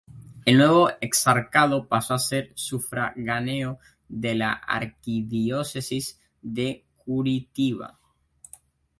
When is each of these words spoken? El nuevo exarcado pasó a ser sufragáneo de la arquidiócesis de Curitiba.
El 0.45 0.57
nuevo 0.57 0.89
exarcado 0.99 1.87
pasó 1.87 2.15
a 2.15 2.17
ser 2.17 2.51
sufragáneo 2.55 3.77
de 4.09 4.33
la 4.33 4.51
arquidiócesis 4.53 6.19
de 6.41 6.87
Curitiba. 6.97 7.99